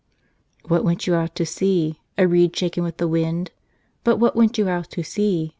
"WHAT 0.67 0.83
went 0.83 1.05
you 1.05 1.13
out 1.13 1.35
to 1.35 1.45
see? 1.45 2.01
A 2.17 2.27
reed 2.27 2.55
shaken 2.55 2.83
with 2.83 2.97
the 2.97 3.07
wind? 3.07 3.51
But 4.03 4.17
what 4.17 4.35
went 4.35 4.57
you 4.57 4.67
out 4.67 4.89
to 4.89 5.03
see 5.03 5.49